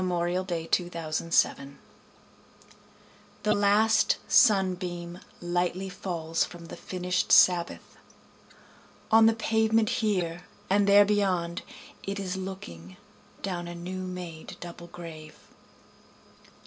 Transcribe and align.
Dirge 0.03 0.47
for 0.49 0.65
Two 0.71 0.89
Veterans 0.89 1.45
The 3.43 3.53
last 3.53 4.17
sunbeam 4.27 5.19
Lightly 5.39 5.89
falls 5.89 6.43
from 6.43 6.65
the 6.69 6.75
finishâd 6.75 7.31
Sabbath, 7.31 7.97
On 9.11 9.27
the 9.27 9.35
pavement 9.35 9.89
here, 10.01 10.45
and 10.71 10.87
there 10.87 11.05
beyond 11.05 11.61
it 12.01 12.19
is 12.19 12.35
looking, 12.35 12.97
Down 13.43 13.67
a 13.67 13.75
new 13.75 14.01
made 14.01 14.57
double 14.59 14.87
grave. 14.87 15.35